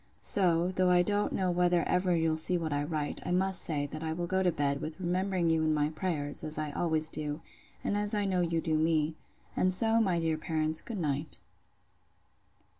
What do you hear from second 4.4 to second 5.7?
to bed, with remembering you